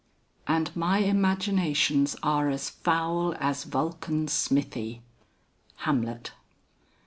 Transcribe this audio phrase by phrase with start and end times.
[0.47, 5.03] "And my imaginations are as foul As Vulcan's smithy."
[5.75, 6.31] HAMLET.